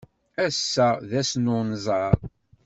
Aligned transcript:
Ass-a 0.45 0.87
d 1.09 1.11
ass 1.19 1.31
n 1.37 1.51
unẓar. 1.59 2.17